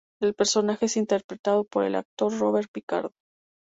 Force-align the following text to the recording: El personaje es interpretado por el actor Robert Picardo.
El 0.19 0.33
personaje 0.33 0.87
es 0.87 0.97
interpretado 0.97 1.63
por 1.63 1.83
el 1.83 1.93
actor 1.93 2.35
Robert 2.39 2.69
Picardo. 2.73 3.11